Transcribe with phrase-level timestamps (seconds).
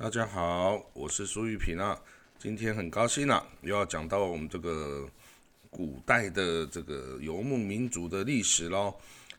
[0.00, 1.94] 大家好，我是苏玉平啊。
[2.38, 5.06] 今天很高兴啊，又要讲到我们这个
[5.68, 8.94] 古代的这个游牧民族的历史喽。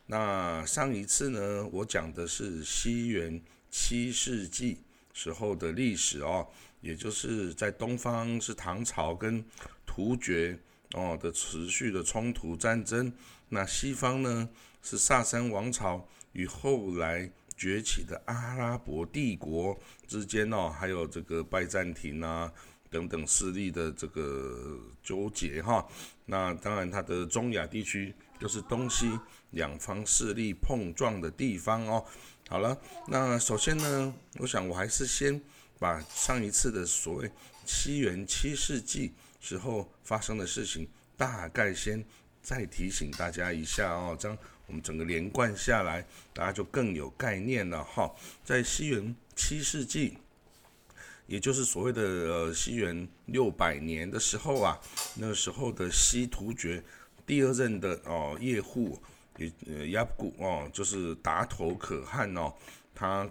[0.06, 4.78] 那上一次呢，我讲的是西元七世纪
[5.12, 6.46] 时候的历史哦，
[6.80, 9.44] 也就是在东方是唐朝跟
[9.84, 10.56] 突厥
[10.92, 13.12] 哦的持续的冲突战争，
[13.48, 14.48] 那西方呢
[14.80, 17.28] 是萨珊王朝与后来。
[17.62, 22.52] 崛起的阿拉伯帝国之间哦，还有这个拜占庭啊
[22.90, 25.86] 等等势力的这个纠结哈。
[26.26, 29.16] 那当然，它的中亚地区就是东西
[29.50, 32.04] 两方势力碰撞的地方哦。
[32.48, 35.40] 好了，那首先呢，我想我还是先
[35.78, 37.30] 把上一次的所谓
[37.64, 42.04] 七元七世纪时候发生的事情大概先
[42.42, 44.36] 再提醒大家一下哦，这样。
[44.66, 48.10] 我们整个连贯下来，大家就更有概念了哈。
[48.42, 50.16] 在西元七世纪，
[51.26, 54.80] 也就是所谓的呃西元六百年的时候啊，
[55.16, 56.82] 那个时候的西突厥
[57.26, 58.98] 第二任的哦叶护
[59.36, 62.50] 也呃亚古哦，就是达头可汗哦，
[62.94, 63.28] 他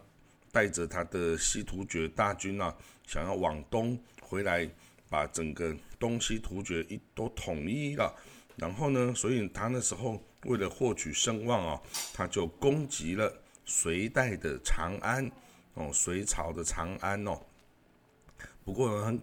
[0.52, 2.76] 带着他的西突厥大军啊，
[3.08, 4.70] 想要往东回来，
[5.10, 8.14] 把整个东西突厥一都统一了。
[8.58, 10.22] 然后呢，所以他那时候。
[10.46, 11.82] 为了获取声望哦，
[12.14, 13.32] 他就攻击了
[13.64, 15.32] 隋代的长安
[15.76, 17.40] 哦，隋朝的长安哦。
[18.66, 19.14] 不过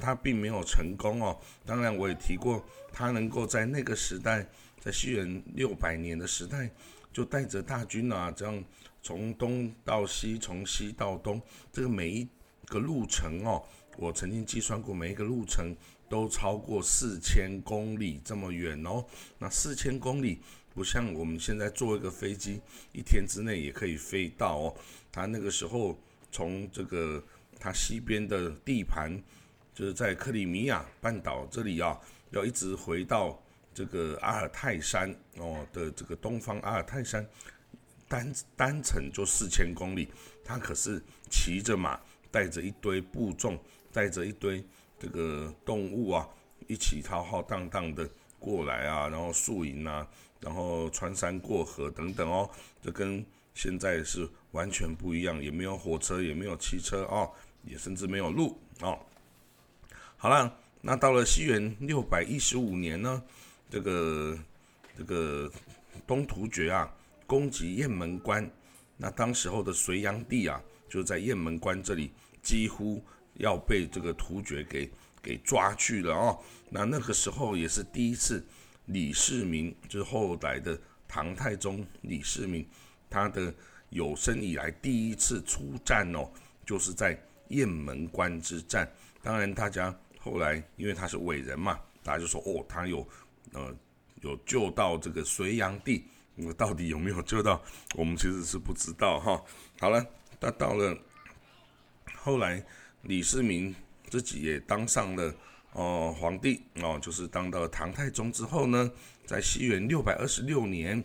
[0.00, 1.36] 他并没有成功哦。
[1.66, 4.46] 当然，我也提过，他能够在那个时代，
[4.80, 6.70] 在西元六百年的时代，
[7.12, 8.64] 就带着大军啊，这样
[9.02, 12.28] 从东到西，从西到东，这个每一
[12.66, 13.64] 个路程哦，
[13.96, 15.74] 我曾经计算过，每一个路程
[16.08, 19.04] 都超过四千公里这么远哦。
[19.40, 20.40] 那四千公里。
[20.74, 22.60] 不像我们现在坐一个飞机，
[22.92, 24.76] 一天之内也可以飞到哦。
[25.10, 25.98] 他那个时候
[26.30, 27.22] 从这个
[27.58, 29.10] 他西边的地盘，
[29.74, 31.98] 就是在克里米亚半岛这里啊，
[32.30, 33.42] 要一直回到
[33.74, 37.26] 这个阿尔泰山哦的这个东方阿尔泰山，
[38.06, 40.08] 单单程就四千公里。
[40.44, 41.98] 他可是骑着马，
[42.30, 43.58] 带着一堆部众，
[43.92, 44.64] 带着一堆
[44.98, 46.28] 这个动物啊，
[46.68, 50.06] 一起浩浩荡荡的过来啊，然后宿营啊。
[50.40, 52.48] 然后穿山过河等等哦，
[52.80, 57.28] 这跟现在是完全不一样，也没有火车，也没有汽车哦，
[57.64, 58.98] 也甚至没有路哦。
[60.16, 63.20] 好了，那到了西元六百一十五年呢，
[63.68, 64.38] 这个
[64.96, 65.50] 这个
[66.06, 66.88] 东突厥啊
[67.26, 68.48] 攻击雁门关，
[68.96, 72.12] 那当时候的隋炀帝啊就在雁门关这里
[72.42, 73.02] 几乎
[73.34, 74.88] 要被这个突厥给
[75.20, 76.38] 给抓去了哦。
[76.70, 78.46] 那那个时候也是第一次。
[78.88, 82.66] 李世民就是后来的唐太宗李世民，
[83.08, 83.52] 他的
[83.90, 86.30] 有生以来第一次出战哦，
[86.66, 87.18] 就是在
[87.48, 88.90] 雁门关之战。
[89.22, 93.06] 当然，大家后来因为他是伟人嘛，大家就说哦，他有
[93.52, 93.74] 呃
[94.22, 96.04] 有救到这个隋炀帝。
[96.34, 97.62] 那到底有没有救到，
[97.94, 99.42] 我们其实是不知道哈。
[99.80, 100.06] 好了，
[100.40, 100.96] 那到了
[102.14, 102.64] 后来，
[103.02, 103.74] 李世民
[104.08, 105.34] 自己也当上了。
[105.72, 108.90] 哦，皇帝哦，就是当到唐太宗之后呢，
[109.26, 111.02] 在西元六百二十六年，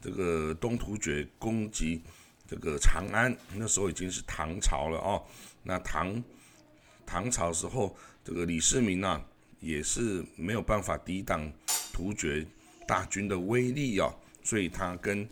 [0.00, 2.02] 这个东突厥攻击
[2.46, 5.22] 这个长安，那时候已经是唐朝了哦。
[5.62, 6.22] 那唐
[7.06, 9.22] 唐朝时候，这个李世民呐，
[9.60, 11.50] 也是没有办法抵挡
[11.92, 12.44] 突厥
[12.86, 15.26] 大军的威力哦，所以他跟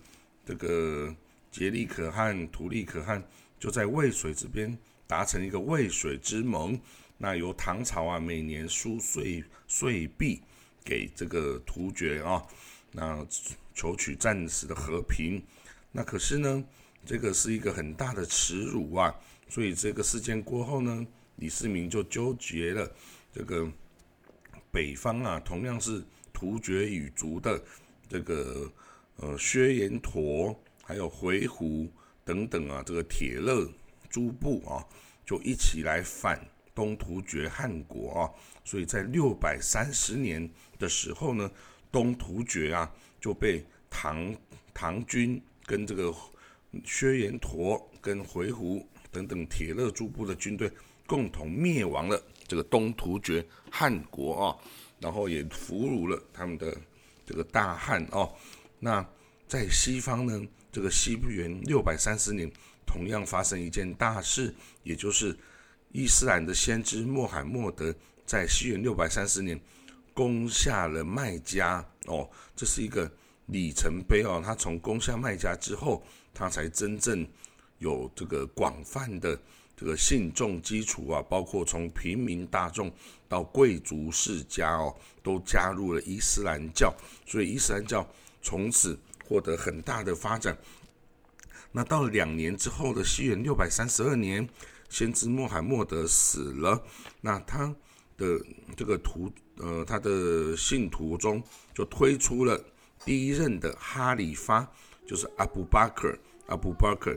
[0.46, 1.14] 这个
[1.52, 3.22] 颉利可汗、土利可汗
[3.58, 6.78] 就在渭水这边达成一个渭水之盟。
[7.20, 10.40] 那由唐朝啊，每年输税税币
[10.84, 12.46] 给这个突厥啊，
[12.92, 13.26] 那
[13.74, 15.42] 求取暂时的和平。
[15.90, 16.64] 那可是呢，
[17.04, 19.12] 这个是一个很大的耻辱啊。
[19.48, 21.06] 所以这个事件过后呢，
[21.36, 22.88] 李世民就纠结了
[23.32, 23.68] 这个
[24.70, 27.60] 北方啊，同样是突厥语族的
[28.08, 28.70] 这个
[29.16, 30.54] 呃薛延陀，
[30.84, 31.88] 还有回鹘
[32.24, 33.68] 等等啊，这个铁勒
[34.08, 34.86] 诸部啊，
[35.26, 36.40] 就一起来反。
[36.78, 38.30] 东突厥汗国啊，
[38.64, 40.48] 所以在六百三十年
[40.78, 41.50] 的时候呢，
[41.90, 42.88] 东突厥啊
[43.20, 44.32] 就被唐
[44.72, 46.14] 唐军跟这个
[46.84, 50.70] 薛延陀跟回鹘等等铁勒诸部的军队
[51.04, 54.56] 共同灭亡了这个东突厥汗国啊，
[55.00, 56.72] 然后也俘虏了他们的
[57.26, 58.32] 这个大汉哦。
[58.78, 59.04] 那
[59.48, 62.48] 在西方呢，这个西元六百三十年，
[62.86, 64.54] 同样发生一件大事，
[64.84, 65.36] 也就是。
[65.92, 67.94] 伊斯兰的先知穆罕默德
[68.26, 69.58] 在西元六百三十年
[70.12, 73.10] 攻下了麦加哦，这是一个
[73.46, 74.42] 里程碑哦。
[74.44, 76.02] 他从攻下麦加之后，
[76.34, 77.26] 他才真正
[77.78, 79.40] 有这个广泛的
[79.76, 82.92] 这个信众基础啊，包括从平民大众
[83.28, 86.94] 到贵族世家哦，都加入了伊斯兰教，
[87.26, 88.06] 所以伊斯兰教
[88.42, 90.56] 从此获得很大的发展。
[91.70, 94.48] 那到了两年之后的西元六百三十二年，
[94.88, 96.82] 先知穆罕默德死了，
[97.20, 97.74] 那他
[98.16, 98.26] 的
[98.76, 101.42] 这个徒呃他的信徒中
[101.74, 102.58] 就推出了
[103.04, 104.66] 第一任的哈里发，
[105.06, 107.16] 就是阿布巴克阿布巴克。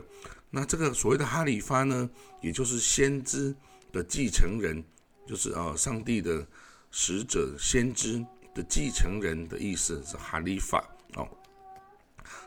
[0.50, 2.08] 那这个所谓的哈里发呢，
[2.40, 3.54] 也就是先知
[3.90, 4.84] 的继承人，
[5.26, 6.46] 就是啊，上帝的
[6.90, 8.24] 使者、先知
[8.54, 10.78] 的继承人的意思是哈里发
[11.14, 11.26] 哦。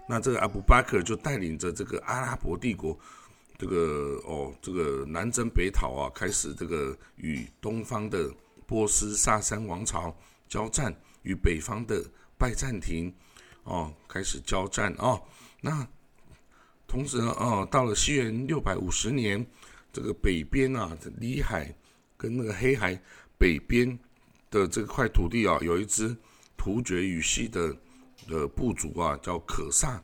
[0.08, 2.98] 那这个阿布巴克就带领着这个阿拉伯帝国，
[3.58, 8.30] 这个哦，这个南征北讨啊，开始这个与东方的
[8.68, 10.16] 波斯萨珊王朝
[10.48, 10.94] 交战，
[11.24, 12.04] 与北方的
[12.38, 13.14] 拜占庭
[13.64, 15.22] 哦开始交战哦。
[15.62, 15.88] 那
[16.88, 19.46] 同时呢，哦，到了西元六百五十年，
[19.92, 21.74] 这个北边啊，里海
[22.18, 23.02] 跟那个黑海
[23.38, 23.98] 北边
[24.52, 26.16] 的这块土地啊，有一支
[26.58, 27.76] 突厥语系的
[28.28, 30.02] 的部族啊，叫可萨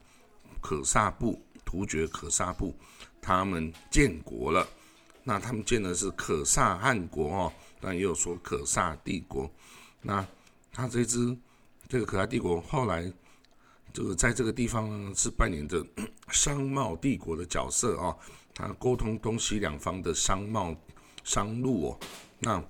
[0.61, 2.75] 可萨部突厥可萨部，
[3.21, 4.67] 他们建国了。
[5.23, 9.49] 那他们建的是可萨汗国哦，但也有说可萨帝国。
[10.01, 10.25] 那
[10.73, 11.37] 他这支
[11.87, 13.11] 这个可萨帝国后来。
[13.93, 15.85] 这个在这个地方呢，是扮演着
[16.31, 18.15] 商贸帝国的角色啊，
[18.53, 20.73] 他沟通东西两方的商贸
[21.25, 21.99] 商路哦。
[22.39, 22.63] 那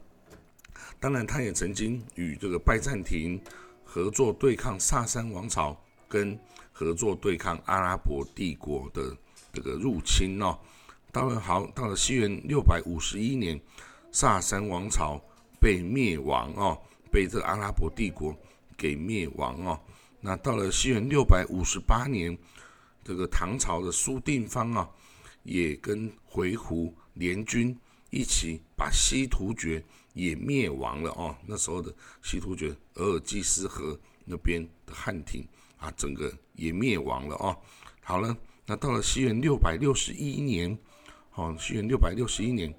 [1.00, 3.40] 当然，他也曾经与这个拜占庭
[3.86, 6.36] 合作对抗萨珊王朝，跟
[6.74, 9.16] 合作对抗阿拉伯帝国的
[9.52, 10.58] 这个入侵哦。
[11.12, 13.60] 到了好，到了西元六百五十一年，
[14.12, 15.22] 萨珊王朝
[15.60, 16.82] 被灭亡哦，
[17.12, 18.34] 被这个阿拉伯帝国
[18.78, 19.80] 给灭亡哦。
[20.22, 22.38] 那到了西元六百五十八年，
[23.04, 24.90] 这个唐朝的苏定方啊，
[25.44, 27.78] 也跟回鹘联军
[28.10, 29.84] 一起把西突厥
[30.14, 31.36] 也灭亡了哦。
[31.46, 31.94] 那时候的
[32.24, 35.46] 西突厥额尔济斯河那边的汉庭
[35.78, 37.58] 啊，整个也灭亡了哦。
[38.02, 38.38] 好了，
[38.72, 40.80] 那到了西元六百六十一年，
[41.36, 42.74] 哦，西元六百六十一年，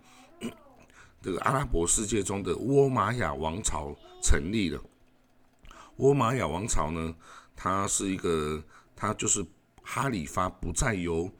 [1.20, 4.82] 这个阿拉伯世界中的倭玛雅王朝成立了。
[5.98, 7.14] 倭玛雅王朝呢，
[7.54, 8.64] 它是一个，
[8.96, 9.44] 它就是
[9.82, 11.30] 哈里发不再由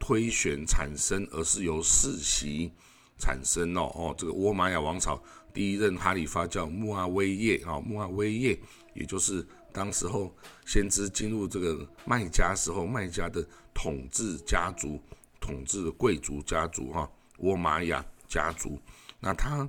[0.00, 2.72] 推选产生，而是由世袭
[3.16, 4.14] 产生哦哦。
[4.18, 5.22] 这个倭玛雅王朝
[5.54, 8.58] 第一任哈里发叫穆阿威叶啊，穆阿威叶，
[8.92, 10.34] 也就是当时候
[10.66, 13.46] 先知进入这个麦加时候，麦加的
[13.82, 15.00] 统治家族、
[15.40, 18.78] 统治贵族家族哈，倭玛雅家族。
[19.20, 19.66] 那他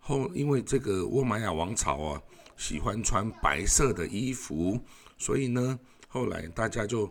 [0.00, 2.22] 后因为这个倭玛雅王朝啊。
[2.58, 4.78] 喜欢穿白色的衣服，
[5.18, 5.76] 所以呢，
[6.06, 7.10] 后来大家就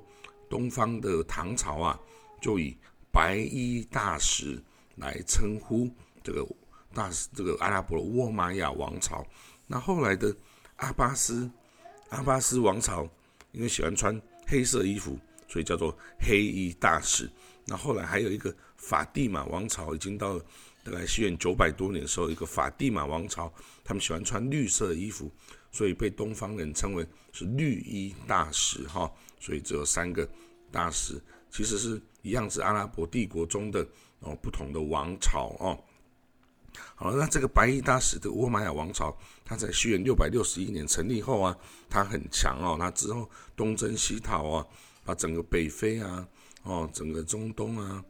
[0.50, 2.00] 东方的唐朝啊，
[2.40, 2.78] 就以
[3.12, 4.64] 白衣大使
[4.96, 5.90] 来称呼
[6.24, 6.48] 这个
[6.94, 9.26] 大使，这个阿拉伯的倭玛雅王朝。
[9.68, 10.34] 那后来的
[10.78, 11.52] 阿巴斯
[12.12, 13.06] 阿巴斯王朝，
[13.52, 15.20] 因为喜欢穿黑色衣服，
[15.52, 17.30] 所以叫做黑衣大使。
[17.66, 20.46] 那后来还有一个法蒂玛王朝，已经到了。
[20.84, 23.54] 大概西元九百多年的时候，一个法蒂玛王朝，
[23.84, 25.32] 他们喜欢穿绿色的衣服，
[25.72, 29.12] 所以被东方人称为是绿衣大使哈。
[29.40, 30.28] 所以只有三个
[30.72, 31.22] 大使，
[31.52, 33.88] 其实是一样是阿拉伯帝国中的
[34.22, 35.78] 哦不同的王朝哦。
[36.96, 39.16] 好了，那这个白衣大使的倭玛雅王朝，
[39.46, 41.56] 它在西元六百六十一年成立后啊，
[41.92, 42.76] 它很强哦。
[42.80, 44.66] 它之后东征西讨啊，
[45.16, 46.28] 整个北非啊，
[46.64, 48.04] 哦整个中东啊，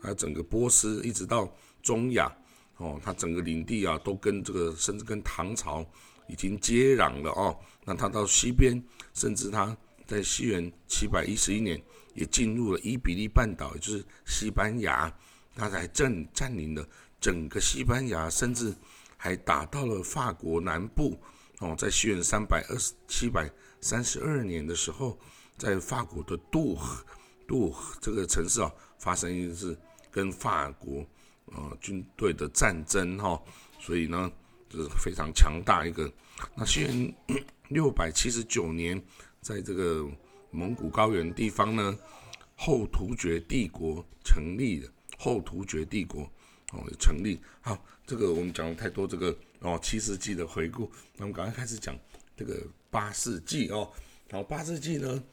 [0.00, 1.52] 还有整个波斯，一直到。
[1.80, 2.30] 中亚，
[2.78, 5.86] 哦，它整个领地啊，都跟这个，甚至跟唐朝
[6.28, 7.56] 已经接壤了哦。
[7.84, 8.82] 那它到西边，
[9.14, 9.74] 甚至它
[10.04, 11.80] 在西元七百一十一年
[12.14, 15.10] 也进入了伊比利半岛，也就是西班牙，
[15.54, 16.86] 它才占占领了
[17.20, 18.74] 整个西班牙，甚至
[19.16, 21.16] 还打到了法国南部。
[21.60, 23.48] 哦，在西元三百二十七百
[23.80, 25.18] 三十二年的时候，
[25.58, 26.78] 在法国的杜
[27.46, 29.78] 杜这个城市啊，发生一次
[30.10, 31.04] 跟法国。
[31.56, 33.42] 呃，军队的战争哈，
[33.80, 34.30] 所以呢，
[34.68, 36.12] 这是非常强大一个。
[36.54, 37.14] 那西元
[37.68, 39.02] 六百七十九年，
[39.40, 40.06] 在这个
[40.50, 41.98] 蒙古高原地方呢，
[42.54, 44.92] 后突厥帝国成立了。
[45.16, 46.30] 后突厥帝国
[46.72, 47.40] 哦成立。
[47.62, 51.98] 好，这个我们讲了太多这个哦七世纪的回顾，那我们赶快开始讲
[52.36, 53.90] 这个八世纪哦。
[54.28, 55.24] 然后八世纪呢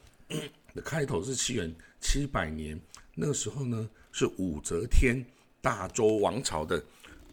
[0.73, 2.79] 的开头是西元七百年，
[3.13, 5.25] 那个时候呢是武则天。
[5.61, 6.79] 大周王朝的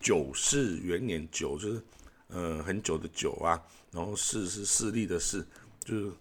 [0.00, 1.82] 九世元年，九就是
[2.28, 5.46] 呃很久的久啊，然后世是势力的势，
[5.84, 6.12] 就是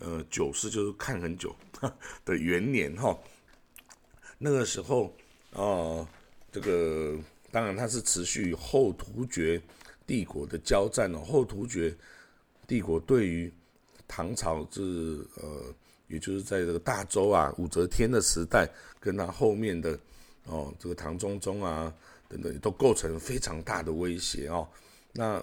[0.00, 1.54] 呃九世就是看很久
[2.24, 3.16] 的元年哈。
[4.36, 5.14] 那个时候
[5.52, 6.04] 哦，
[6.50, 7.16] 这个
[7.52, 9.62] 当然它是持续后突厥
[10.04, 11.96] 帝国的交战哦，后突厥
[12.66, 13.52] 帝国对于
[14.08, 15.72] 唐朝是呃，
[16.08, 18.68] 也就是在这个大周啊武则天的时代，
[19.00, 19.98] 跟他后面的
[20.44, 21.92] 哦这个唐中宗啊
[22.28, 24.68] 等等，都构成非常大的威胁哦。
[25.12, 25.42] 那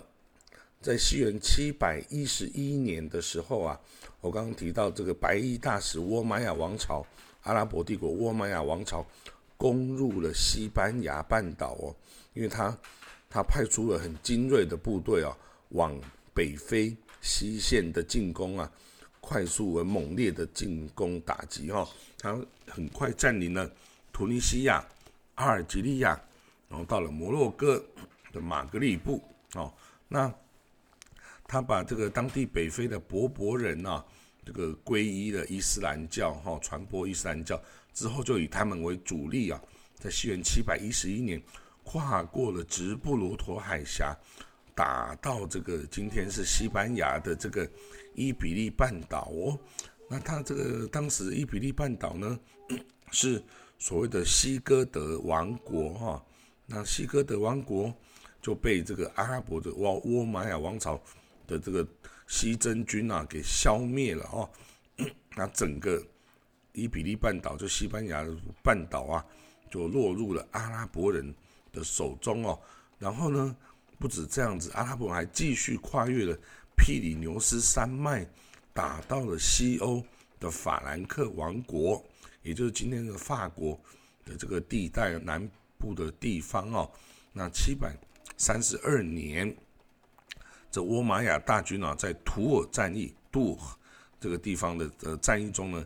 [0.81, 3.79] 在西元七百一十一年的时候啊，
[4.19, 7.05] 我刚刚提到这个白衣大使倭玛亚王朝，
[7.43, 9.05] 阿拉伯帝国倭玛亚王朝
[9.57, 11.95] 攻入了西班牙半岛哦，
[12.33, 12.75] 因为他
[13.29, 15.37] 他派出了很精锐的部队啊，
[15.69, 15.95] 往
[16.33, 18.71] 北非西线的进攻啊，
[19.21, 21.87] 快速而猛烈的进攻打击哈，
[22.17, 22.37] 他
[22.67, 23.71] 很快占领了
[24.11, 24.85] 突尼西亚、
[25.35, 26.19] 阿尔及利亚，
[26.67, 27.81] 然后到了摩洛哥
[28.33, 29.23] 的马格里布
[29.53, 29.73] 哦，
[30.09, 30.29] 那。
[31.47, 34.01] 他把这个当地北非的柏柏人啊，
[34.45, 37.61] 这个皈依了伊斯兰教，哈，传播伊斯兰教
[37.93, 39.61] 之后，就以他们为主力啊，
[39.95, 41.43] 在西元七百一十一年，
[41.83, 44.17] 跨过了直布罗陀海峡，
[44.81, 47.69] 打到这个今天是西班牙的这个
[48.15, 49.59] 伊比利半岛哦。
[50.09, 52.39] 那他这个当时伊比利半岛呢，
[53.13, 53.39] 是
[53.77, 56.25] 所谓的西哥德王国哈。
[56.65, 57.93] 那西哥德王国
[58.41, 60.99] 就被这个阿拉伯的倭倭玛亚王朝。
[61.45, 61.85] 的这个
[62.27, 64.49] 西征军啊，给消灭了哦。
[65.37, 66.01] 那整个
[66.71, 68.25] 伊比利半岛，就西班牙
[68.63, 69.23] 半岛啊，
[69.69, 71.31] 就落入了阿拉伯人
[71.71, 72.59] 的手中哦。
[72.97, 73.55] 然后呢，
[74.01, 76.35] 不止这样子，阿拉伯还继续跨越了
[76.75, 78.27] 毗里牛斯山脉，
[78.73, 80.03] 打到了西欧
[80.39, 82.03] 的法兰克王国，
[82.41, 83.79] 也就是今天的法国
[84.25, 86.89] 的这个地带南部的地方哦。
[87.31, 87.95] 那七百
[88.37, 89.55] 三十二年。
[90.71, 93.59] 这倭玛亚大军啊，在图尔战役杜
[94.21, 95.85] 这个地方的呃战役中呢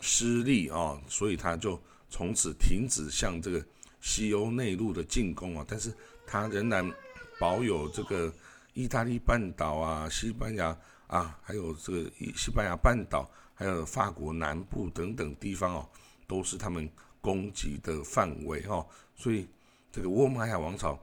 [0.00, 3.64] 失利啊，所以他就从此停止向这个
[4.00, 5.64] 西欧内陆的进攻啊。
[5.68, 5.94] 但是
[6.26, 6.92] 他仍然
[7.38, 8.32] 保有这个
[8.74, 10.76] 意大利半岛啊、西班牙
[11.06, 15.88] 啊，还有这个西班牙半岛，还有法国南部等等地方哦，
[16.26, 16.88] 都是他们
[17.20, 18.86] 攻击的范围哈。
[19.14, 19.46] 所以
[19.90, 20.98] 这个倭玛亚王朝，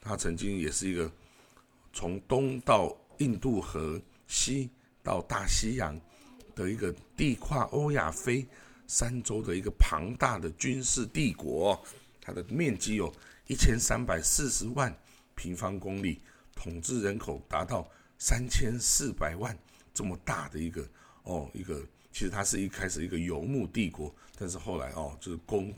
[0.00, 1.10] 它曾经也是一个。
[1.92, 4.70] 从东到印度河，西
[5.02, 6.00] 到大西洋
[6.54, 8.46] 的一个地跨欧亚非
[8.86, 11.76] 三洲的一个庞大的军事帝国，
[12.20, 13.12] 它的面积有
[13.48, 14.96] 一千三百四十万
[15.40, 16.20] 平方公里，
[16.54, 19.56] 统治人口达到三千四百万，
[19.94, 20.86] 这么大的一个
[21.22, 21.80] 哦，一个
[22.12, 25.72] 其实它是一开始一个游牧帝国，但是后来哦，就是攻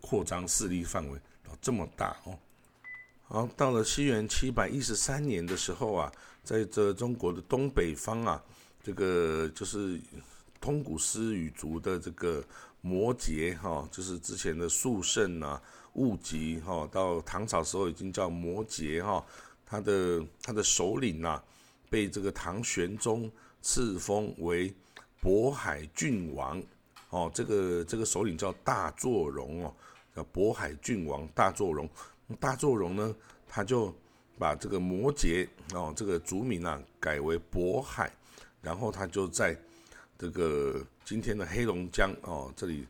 [0.00, 2.36] 扩张势力范围到这么大哦。
[3.22, 8.42] 好，到了西元七百一十三年的时候啊，在这中国的东北方啊，
[8.82, 10.00] 这个就是
[10.60, 12.44] 通古斯语族的这个
[12.80, 15.62] 摩羯哈，就是之前的肃慎啊、
[15.94, 19.24] 兀吉哈，到唐朝时候已经叫摩羯哈，
[19.66, 21.42] 他的他的首领呐，
[21.88, 23.30] 被这个唐玄宗
[23.60, 24.72] 赐封为
[25.22, 26.62] 渤海郡王
[27.10, 29.74] 哦，这个这个首领叫大作荣哦，
[30.14, 31.88] 叫渤海郡王大作荣。
[32.38, 33.14] 大作荣呢，
[33.48, 33.92] 他就
[34.38, 38.10] 把这个摩羯哦，这个族名啊改为渤海，
[38.62, 39.58] 然后他就在
[40.16, 42.86] 这个今天的黑龙江哦这里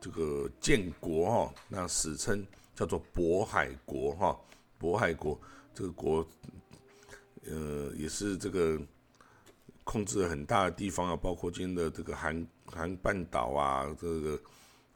[0.00, 4.40] 这个建国哈，那史称叫做渤海国哈，
[4.80, 5.38] 渤海国
[5.74, 6.26] 这个国
[7.46, 8.80] 呃也是这个
[9.84, 14.40] 控制了很大的地方啊，包括今天的这个韩韩半岛啊这个。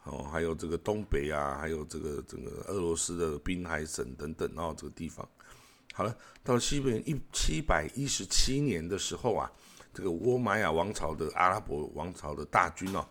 [0.07, 5.27] 哦，还有这个东北啊，还有这个整个俄罗斯的滨海省等等哦，这个地方。
[5.93, 9.51] 好了，到西边一七百一十七年的时候啊，
[9.91, 13.03] 这个倭玛亚王朝的阿拉伯王朝的大军哦，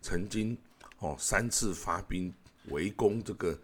[0.00, 0.56] 曾经
[1.00, 2.32] 哦三次发兵
[2.68, 3.58] 围攻这个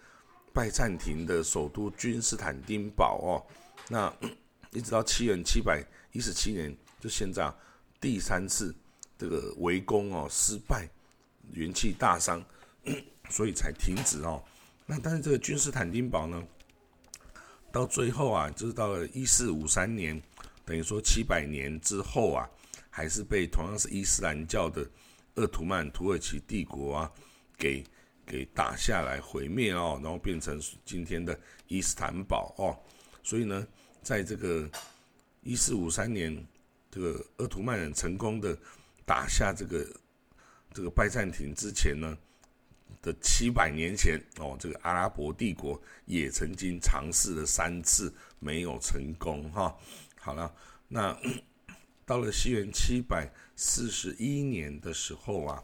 [0.52, 3.30] 拜占庭的首都君士坦丁堡哦，
[3.88, 4.12] 那
[4.72, 7.56] 一直到七元七百一十七年，就现在啊
[8.00, 8.74] 第三次
[9.16, 10.86] 这个围攻哦失败，
[11.52, 12.44] 元气大伤。
[13.28, 14.40] 所以才停止哦。
[14.86, 16.40] 那但是这个君士坦丁堡呢，
[17.72, 20.22] 到最后啊，就是到了一四五三年，
[20.64, 22.48] 等于说七百年之后啊，
[22.88, 24.88] 还是被同样是伊斯兰教的
[25.36, 27.12] 鄂图曼土耳其帝国啊，
[27.56, 27.82] 给
[28.26, 31.38] 给打下来毁灭哦，然后变成今天的
[31.68, 32.76] 伊斯坦堡哦。
[33.22, 33.66] 所以呢，
[34.02, 34.68] 在这个
[35.42, 36.46] 一四五三年，
[36.90, 38.58] 这个鄂图曼人成功的
[39.06, 39.86] 打下这个
[40.74, 42.16] 这个拜占庭之前呢。
[43.02, 49.76] 的七百年前哦，这个阿拉伯帝国也曾经尝试了三次，没有成功哈。
[50.18, 50.52] 好了，
[50.88, 51.16] 那
[52.06, 55.62] 到了西元七百四十一年的时候啊，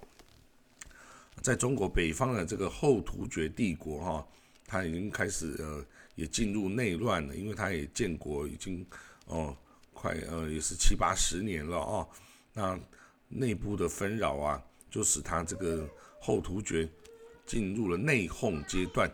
[1.41, 4.27] 在中国北方的这个后突厥帝国哈，
[4.67, 5.85] 它已经开始呃
[6.17, 8.85] 也进入内乱了，因为它也建国已经
[9.27, 9.57] 哦
[9.95, 12.09] 快呃也是七八十年了哦，
[12.53, 12.77] 那
[13.29, 15.89] 内部的纷扰啊，就使它这个
[16.21, 16.89] 后突厥
[17.47, 19.09] 进入了内讧阶段，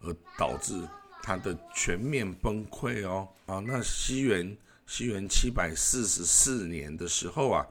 [0.00, 0.82] 而导致
[1.22, 3.28] 它的全面崩溃哦。
[3.44, 4.56] 啊，那西元
[4.92, 7.64] 西元七百四十四年的时候啊，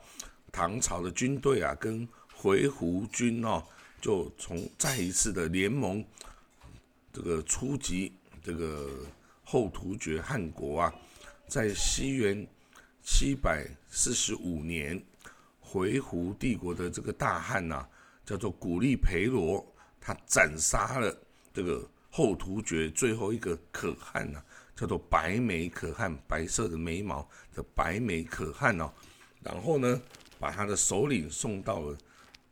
[0.53, 3.61] 唐朝的军队啊跟回鹘军哦。
[3.99, 6.01] 就从再一次的联盟，
[7.11, 8.89] 这个初级这个
[9.43, 10.95] 后突厥汗国啊，
[11.45, 12.47] 在西元
[13.03, 14.97] 七百四十五年，
[15.59, 17.85] 回鹘帝国的这个大汗呐，
[18.25, 19.61] 叫做古力培罗，
[19.99, 21.13] 他斩杀了
[21.53, 24.41] 这个后突厥最后一个可汗呐，
[24.79, 28.89] 叫做白眉可汗，白色的眉毛的白眉可汗哦，
[29.43, 30.01] 然后呢，
[30.39, 31.97] 把他的首领送到了，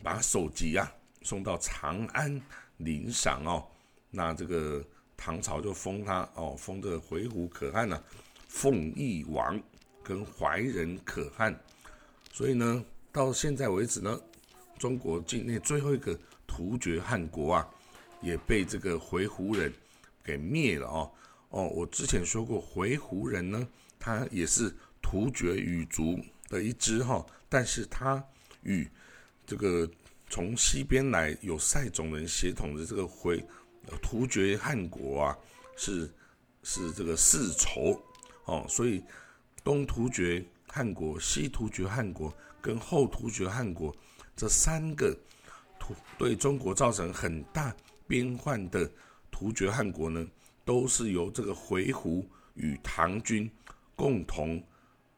[0.03, 0.91] 把首级啊。
[1.24, 2.41] 送到长安
[2.77, 3.65] 领赏哦，
[4.10, 4.81] 那这个
[5.17, 8.01] 唐朝就封他哦，封这个回鹘可汗呢，
[8.48, 9.62] 凤翼王
[10.03, 11.57] 跟怀仁可汗，
[12.31, 14.17] 所以呢，到现在为止呢，
[14.77, 17.69] 中国境内最后一个突厥汗国啊，
[18.22, 19.74] 也被这个回鹘人
[20.24, 21.12] 给灭了哦
[21.50, 23.68] 哦，我之前说过回鹘人呢，
[24.00, 28.24] 他也是突厥语族的一支哈，但是他
[28.63, 28.88] 与
[29.46, 29.89] 这个。
[30.30, 33.42] 从西边来有塞种人协同的这个回
[34.01, 35.38] 突厥汗国啊，
[35.77, 36.13] 是
[36.63, 37.98] 是这个世仇
[38.44, 39.01] 哦，所以
[39.63, 42.30] 东突厥汗国、西突厥汗国
[42.62, 43.96] 跟后突厥汗国
[44.36, 45.18] 这三个
[45.80, 47.74] 突对中国造成很大
[48.06, 48.92] 边患的
[49.32, 50.27] 突厥汗国呢，
[50.67, 53.50] 都是由这个回鹘与唐军
[53.95, 54.62] 共同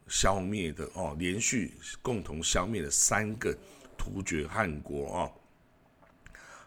[0.07, 3.53] 消灭的哦，连续共同消灭了三个。
[4.01, 5.29] 突厥汗国啊，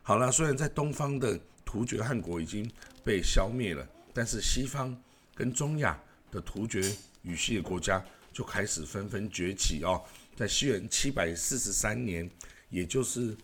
[0.03, 2.71] 好了，虽然在东方的突厥汗国已经
[3.03, 4.95] 被消灭了，但是西方
[5.35, 5.99] 跟中亚
[6.31, 8.05] 的突厥语系的国家
[8.35, 10.05] 就开始纷纷崛起哦。
[10.37, 12.31] 在西元七百四十三年，
[12.69, 13.35] 也就是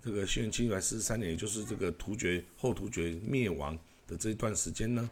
[0.00, 3.76] 这个西元七百四十三年，也就是这个突厥后突厥灭亡
[4.16, 5.08] 这一段时间呢，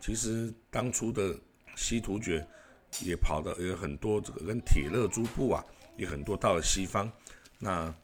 [0.00, 1.34] 其实当初的
[1.76, 2.46] 西突厥
[3.02, 5.64] 也跑到有很多这个跟铁勒诸部啊，
[5.96, 7.10] 也很多到了西方。
[7.58, 7.94] 那，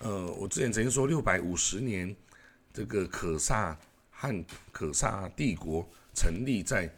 [0.00, 2.14] 呃，我之前曾经说，六百五十年，
[2.72, 3.78] 这个可萨
[4.10, 6.92] 汉可萨帝国成立在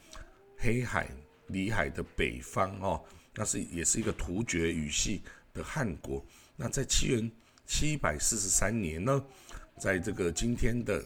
[0.59, 1.09] 黑海
[1.49, 5.23] 里海的北方哦，那是也是一个突厥语系
[5.53, 6.25] 的汉国。
[6.57, 7.31] 那在七元
[7.67, 9.25] 七百四十三年呢，
[9.79, 11.05] 在这个今天的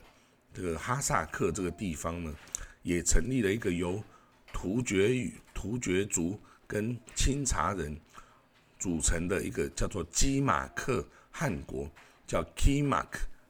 [0.56, 2.34] 这个哈萨克这个地方呢，
[2.82, 4.02] 也成立了一个由
[4.54, 7.94] 突厥语突厥族跟钦察人。
[8.78, 11.90] 组成的一个叫做基马克汗国，
[12.26, 13.06] 叫 Kimak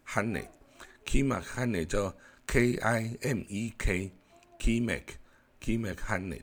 [0.06, 2.14] Hanne，Kimak Hanne 叫
[2.46, 6.42] K I M E K，Kimak，Kimak Hanne。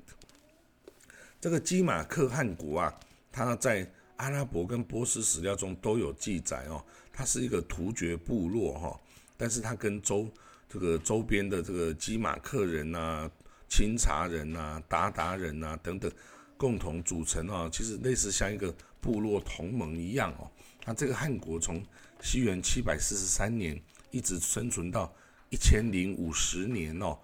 [1.41, 2.93] 这个基马克汗国啊，
[3.31, 9.01] 它在阿拉伯跟波斯史料中都有记载哦，它是一个突厥部落哈，
[9.37, 10.29] 但是它跟周
[10.73, 13.29] 这个周边的这个基马克人呐、
[13.69, 16.11] 钦察人呐、达达人呐等等。
[16.55, 20.49] 共同组成啊，其实类似像一个部落同盟一样哦。
[20.85, 21.83] 那这个汉国从
[22.21, 23.77] 西元七百四十三年
[24.11, 25.13] 一直生存到
[25.49, 27.19] 一千零五十年哦，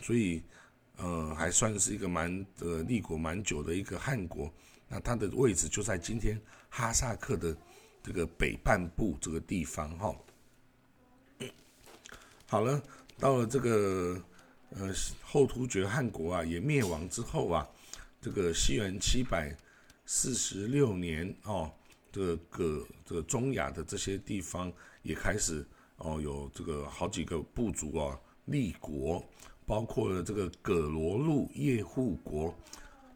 [0.00, 0.42] 所以
[0.96, 4.52] 呃还算是一个蛮呃立国蛮久的一个汉国。
[4.88, 7.56] 那它的位置就在今天哈萨克的
[8.02, 10.12] 这个北半部这个地方哈。
[12.50, 12.82] 好了，
[13.16, 14.20] 到了这个
[14.70, 17.64] 呃后突厥汗国啊也灭亡之后啊。
[18.20, 19.56] 这个西元七百
[20.04, 21.70] 四十六年哦，
[22.10, 24.70] 这个这个中亚的这些地方
[25.02, 25.64] 也开始
[25.98, 29.24] 哦有这个好几个部族啊立国，
[29.64, 32.52] 包括了这个葛罗路叶护国。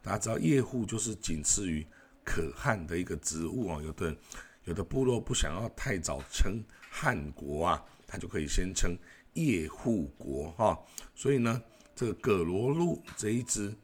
[0.01, 1.85] 大家知道叶护就是仅次于
[2.23, 4.17] 可汗的一个职务啊，有的
[4.63, 8.97] 有的部落不想要太早称汉国啊，他就可以先称
[9.35, 10.79] 叶护国哈。
[11.15, 11.63] 所以呢，
[11.95, 13.75] 这个葛罗路这一支。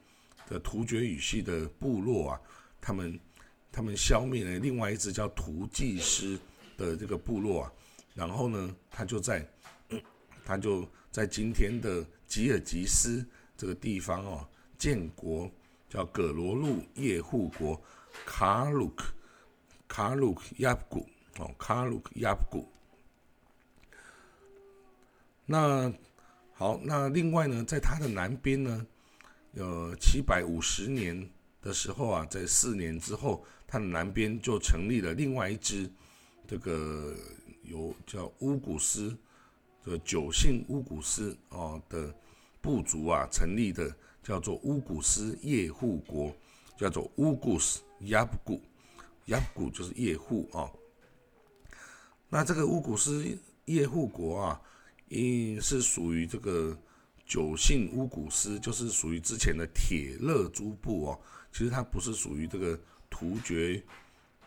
[0.49, 2.41] 的突厥语系的部落啊，
[2.81, 3.17] 他们
[3.71, 6.37] 他们消灭了另外一支叫图济师
[6.75, 7.71] 的这个部落啊，
[8.13, 9.47] 然后呢，他就在
[10.43, 14.45] 他就在今天的吉尔吉斯这个地方哦，
[14.77, 15.49] 建国
[15.87, 17.81] 叫葛罗路叶护国
[18.25, 19.13] 卡鲁克
[19.87, 22.67] 卡鲁克亚古哦卡鲁克亚古。
[25.51, 25.93] 那
[26.53, 28.87] 好，那另外呢，在它的南边呢。
[29.55, 31.29] 呃，七百五十年
[31.61, 35.91] 的时候啊，在四年之后，它的南边就成立了另外一支
[36.47, 37.13] 这个
[37.63, 39.13] 有叫乌古斯
[39.83, 42.15] 的九姓乌古斯哦的
[42.61, 46.33] 部族啊成立的，叫做乌古斯叶护国，
[46.77, 48.61] 叫做乌古斯亚布古，
[49.25, 50.71] 亚布古就是叶护啊。
[52.29, 54.61] 那这个乌古斯叶护国啊，
[55.11, 56.77] 因是属于这个
[57.25, 61.19] 九姓乌古斯，就是属于之前的铁勒诸部哦。
[61.51, 63.83] 其实它不是属于这个突厥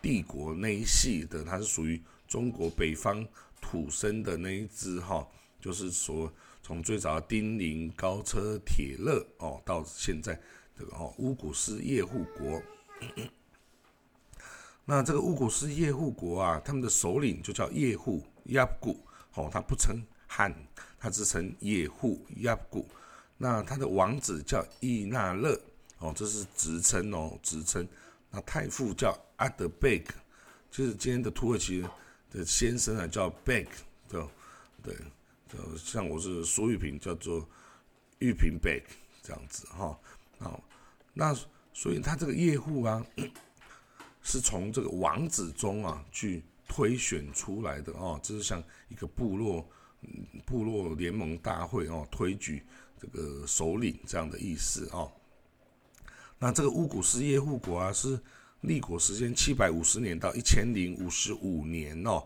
[0.01, 3.27] 帝国那一系的，它是属于中国北方
[3.61, 5.27] 土生的那一支哈，
[5.61, 10.41] 就是说从最早的丁零、高车、铁勒哦，到现在
[10.79, 12.63] 这个哦乌古斯叶护国。
[14.87, 20.03] 那这个乌古斯叶护国啊，他们的首领就叫叶护亚古哦，他不称
[20.37, 20.53] 汉，
[20.99, 22.85] 他只称叶护亚古。
[23.37, 25.61] 那他的王子叫伊纳勒。
[25.99, 27.87] 哦，这是职称哦，职称。
[28.31, 30.15] 那太傅叫阿德贝克，
[30.71, 31.87] 就是今天的土耳其
[32.31, 33.71] 的先生啊，叫贝克，
[34.09, 34.27] 对
[34.83, 34.97] 对，
[35.49, 37.49] 就像我是苏玉平，叫做
[38.19, 38.87] 玉平贝克
[39.23, 39.97] 这样子哈。
[40.41, 40.63] 好，
[41.15, 41.33] 那
[41.73, 43.07] 所以他这个业户啊，
[44.21, 49.67] 是从这个王子中啊去推选出来的哦，这是像一个部落
[50.45, 52.63] 部落联盟大会哦，推举
[53.01, 55.11] 这个首领这样的意思哦。
[56.39, 58.21] 那这个乌古斯叶护国啊，是
[58.63, 62.23] 立国时间七百五十年到一千零五十五年哦。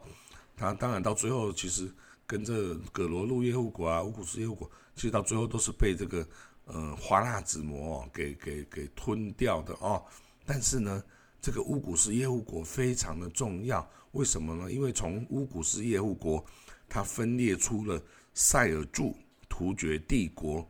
[0.57, 1.89] 他当然到最后，其实
[2.27, 6.27] 跟这葛罗路叶护国啊、乌古斯叶护国，其实到最后都是被这个
[6.65, 10.05] 呃花剌子模给给给吞掉的哦。
[10.45, 11.03] 但是呢，
[11.41, 14.73] 这个乌古斯叶护国非常的重要，为什么呢？
[14.73, 16.45] 因为从乌古斯叶护国，
[16.89, 18.03] 它分裂出了
[18.35, 19.17] 塞尔柱
[19.49, 20.69] 突厥帝国，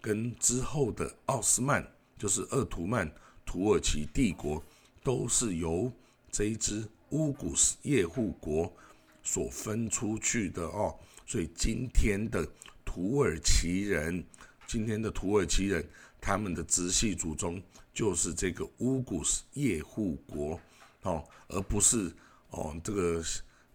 [0.00, 1.86] 跟之后的奥斯曼。
[2.18, 3.06] 就是鄂图曼
[3.44, 4.64] 土耳其帝国
[5.02, 5.92] 都是由
[6.30, 8.74] 这一支乌古斯叶护国
[9.22, 12.48] 所分出去的哦，所以今天的
[12.86, 14.24] 土耳其人，
[14.66, 15.86] 今天的土耳其人，
[16.18, 20.58] 他们的直系祖宗就是这个乌古斯叶护国
[21.02, 22.10] 哦，而不是
[22.48, 23.22] 哦这个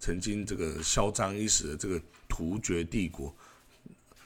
[0.01, 3.33] 曾经这个嚣张一时的这个突厥帝国，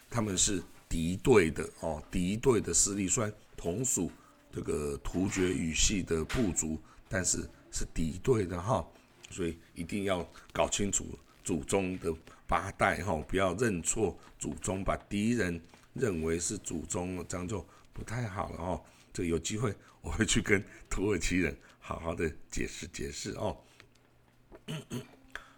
[0.09, 3.31] 他们是敌对的哦，敌对的势力，虽然。
[3.57, 4.11] 同属
[4.51, 8.85] 这个突厥语系的部族，但是是敌对的哈，
[9.31, 12.13] 所以一定要搞清楚祖宗的
[12.45, 15.59] 八代哈，不要认错祖宗，把敌人
[15.93, 18.83] 认为是祖宗，这样就不太好了哦。
[19.11, 23.57] 这有机会我会去跟土耳其人好好的解释解释哦。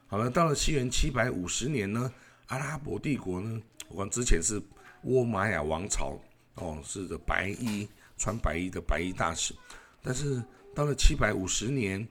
[0.08, 2.12] 好了，到了西元七百五十年呢，
[2.48, 4.62] 阿拉伯帝国呢，我之前是
[5.04, 6.20] 倭玛雅王朝
[6.56, 7.88] 哦，是的白衣。
[8.20, 9.54] 穿白衣的白衣大使，
[10.02, 10.44] 但是
[10.74, 12.08] 到了七百五十年，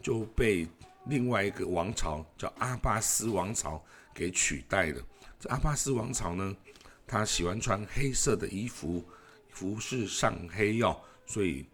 [0.00, 0.68] 就被
[1.06, 3.84] 另外一个王朝叫阿巴斯王朝
[4.14, 5.02] 给取代了。
[5.40, 6.56] 这阿巴斯王朝呢，
[7.08, 9.04] 他喜欢穿黑色的衣服，
[9.50, 11.66] 服饰上黑曜，所以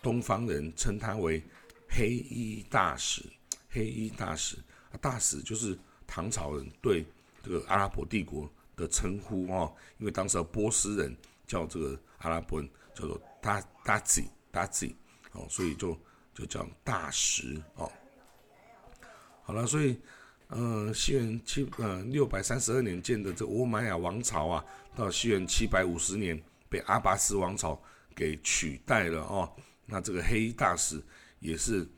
[0.00, 1.42] 东方人称他为
[1.88, 3.24] 黑衣大使。
[3.68, 4.58] 黑衣大使，
[5.00, 7.04] 大使就是唐朝人对
[7.42, 12.68] 这个阿拉伯帝国的称呼哦，因为当时波斯人叫这个阿拉伯人。
[12.94, 14.94] 叫做大大吉大吉
[15.32, 15.98] 哦，所以就
[16.34, 17.90] 就叫大石哦。
[19.42, 19.98] 好了，所以
[20.48, 24.62] 呃，西元七呃六百三十二年建的这欧玛雅王朝啊，
[24.94, 27.82] 到西元七百五十年被阿拔斯王朝
[28.14, 29.50] 给取代了哦。
[29.86, 31.02] 那这个黑衣大使
[31.40, 31.88] 也是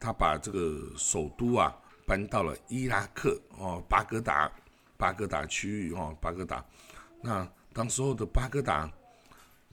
[0.00, 1.72] 他把这个首都啊
[2.10, 4.50] 搬到了伊拉克哦，巴格达
[4.96, 6.64] 巴格达区域哦，巴格达。
[7.22, 8.90] 那当时候的巴格达。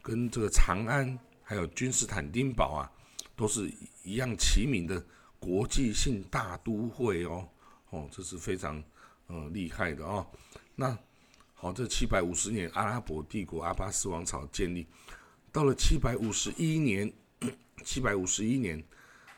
[0.04, 2.90] 跟这个长安还有君士坦丁堡啊，
[3.36, 3.70] 都是
[4.04, 5.06] 一样齐名的
[5.38, 7.46] 国际性大都会哦，
[7.90, 8.82] 哦，这是非常
[9.26, 10.26] 呃厉害的哦。
[10.76, 10.98] 那
[11.56, 14.88] 好，这七百五十年阿拉伯帝国阿巴斯王朝建立，
[15.52, 17.12] 到了七百五十一年，
[17.84, 18.82] 七百五十一年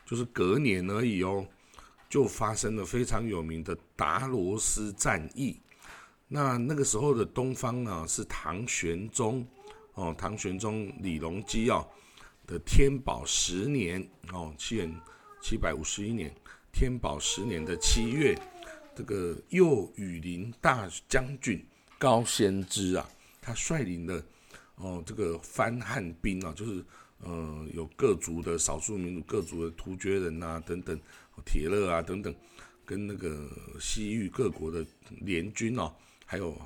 [0.06, 1.44] 就是隔年而已哦，
[2.10, 5.58] 就发生了非常有名的达罗斯战役。
[6.28, 9.46] 那那个时候的东方啊，是唐玄宗。
[9.94, 11.86] 哦，唐玄宗李隆基哦
[12.46, 14.00] 的天宝十年
[14.32, 14.94] 哦，七元
[15.42, 16.32] 七百五十一年，
[16.72, 18.38] 天宝十年的七月，
[18.94, 21.62] 这个右羽林大将军
[21.98, 23.06] 高仙芝啊，
[23.42, 24.24] 他率领的
[24.76, 26.82] 哦这个番汉兵啊，就是
[27.18, 30.98] 呃有各族的少数民族各族的突厥人呐等等，
[31.44, 32.34] 铁勒啊等等，
[32.84, 33.48] 跟那个
[33.80, 34.84] 西域各国的
[35.20, 35.92] 联军哦，
[36.26, 36.56] 还有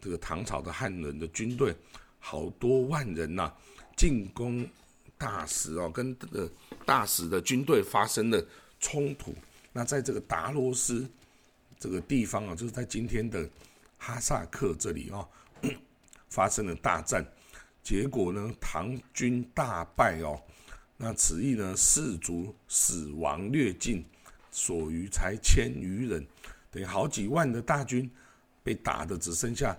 [0.00, 1.74] 这个唐朝的汉人的军队。
[2.18, 3.52] 好多万人呐，
[3.96, 4.68] 进攻
[5.16, 6.50] 大使哦，跟这个
[6.84, 8.44] 大使的军队发生了
[8.80, 9.32] 冲突。
[9.72, 11.08] 那在这个达罗斯
[11.78, 13.48] 这个地方啊，就是在今天的
[13.96, 15.24] 哈萨克这里啊，
[16.28, 17.24] 发生了大战，
[17.82, 20.40] 结果呢，唐军大败哦。
[20.98, 24.02] 那此役呢，士卒死亡略尽，
[24.50, 26.26] 所余才千余人，
[26.70, 28.10] 等于好几万的大军
[28.62, 29.76] 被打的只剩下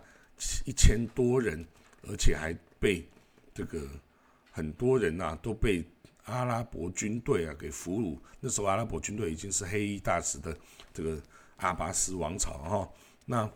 [0.63, 1.65] 一千多人，
[2.03, 3.03] 而且还被
[3.51, 3.82] 这个
[4.51, 5.84] 很多人呐都被
[6.25, 8.19] 阿拉伯军队啊给俘虏。
[8.39, 10.56] 那时候阿拉伯军队已经是黑衣大使的
[10.93, 11.19] 这个
[11.56, 12.89] 阿巴斯王朝哈。
[13.25, 13.51] 那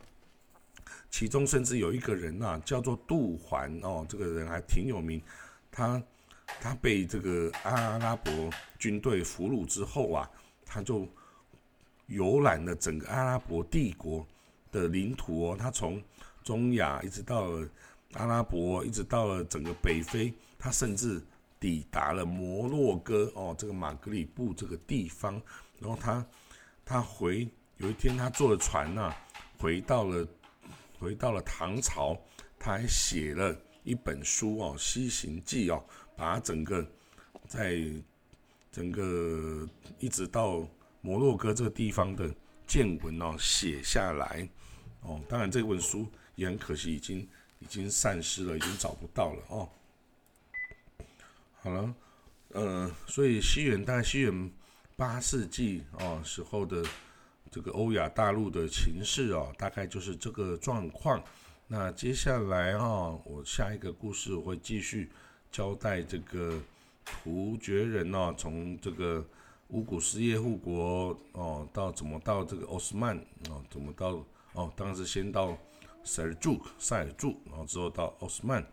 [1.11, 5.21] 其中甚至有一个人呐，叫做杜环哦，这个人还挺有名，
[5.69, 6.01] 他。
[6.59, 10.29] 他被这个阿拉伯军队俘虏之后啊，
[10.65, 11.07] 他就
[12.07, 14.25] 游览了整个阿拉伯帝国
[14.71, 15.55] 的领土哦。
[15.57, 16.01] 他从
[16.43, 17.67] 中亚一直到了
[18.13, 21.21] 阿拉伯，一直到了整个北非，他甚至
[21.59, 25.41] 抵达了摩洛哥哦，这个马格里布这个地方。
[25.79, 26.25] 然后他
[26.83, 29.15] 他回有一天他坐了船呐，
[29.57, 30.27] 回到了
[30.99, 32.19] 回到了唐朝，
[32.59, 35.83] 他还写了一本书哦，《西行记》哦。
[36.15, 36.85] 把整个
[37.47, 37.81] 在
[38.71, 39.67] 整个
[39.99, 40.67] 一直到
[41.01, 42.33] 摩洛哥这个地方的
[42.67, 44.47] 见闻哦写下来
[45.01, 47.27] 哦，当然这本书也很可惜，已经
[47.59, 49.69] 已经散失了，已经找不到了哦。
[51.59, 51.95] 好了，
[52.49, 54.51] 呃，所以西元大西元
[54.95, 56.85] 八世纪哦时候的
[57.49, 61.21] 这个欧亚大陆的情势哦，大概就是这个状况。
[61.67, 65.11] 那接下来啊，我下一个故事我会继续。
[65.51, 66.59] 交代这个
[67.03, 69.25] 突厥人哦，从这个
[69.69, 73.17] 乌古斯叶护国哦，到怎么到这个奥斯曼
[73.49, 75.57] 哦，怎么到哦，当时先到
[76.03, 78.65] 塞尔柱塞尔柱，然后之后到奥斯曼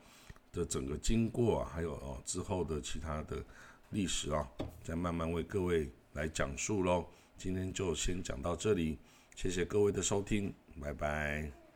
[0.52, 3.44] 的整个经过啊，还有哦之后的其他的
[3.90, 4.48] 历史啊，
[4.82, 7.04] 再慢慢为各位来讲述喽。
[7.36, 8.98] 今天就先讲到这里，
[9.36, 11.67] 谢谢各位的收听，拜拜。